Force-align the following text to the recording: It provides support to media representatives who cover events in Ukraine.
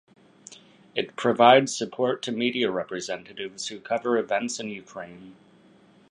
It 0.95 1.15
provides 1.15 1.77
support 1.77 2.23
to 2.23 2.31
media 2.31 2.71
representatives 2.71 3.67
who 3.67 3.79
cover 3.79 4.17
events 4.17 4.59
in 4.59 4.69
Ukraine. 4.69 5.35